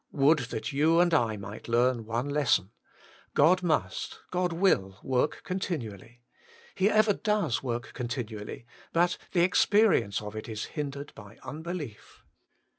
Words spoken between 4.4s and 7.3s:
will work continually. He ever